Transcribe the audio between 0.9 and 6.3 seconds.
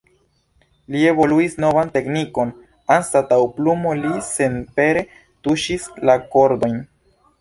Li evoluis novan teknikon, anstataŭ plumo li senpere tuŝis la